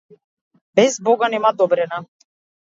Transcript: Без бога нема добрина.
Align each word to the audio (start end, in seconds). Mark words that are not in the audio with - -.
Без 0.79 0.97
бога 1.09 1.29
нема 1.35 1.53
добрина. 1.61 2.01